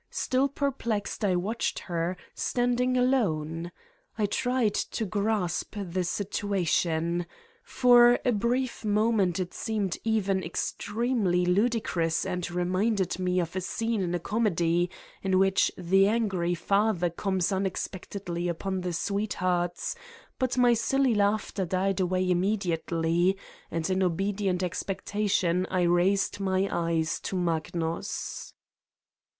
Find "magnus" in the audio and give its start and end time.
27.35-28.55